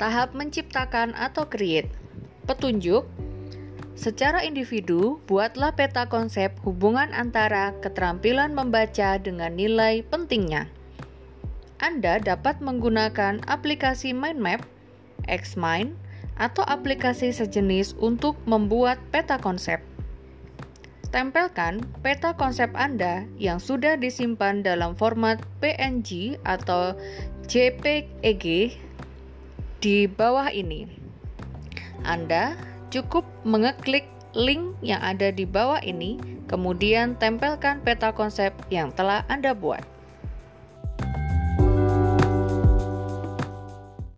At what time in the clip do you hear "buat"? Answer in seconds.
39.56-39.82